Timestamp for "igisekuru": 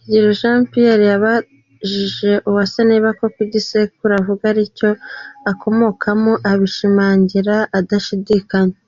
3.46-4.10